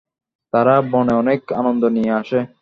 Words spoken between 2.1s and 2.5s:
আসে।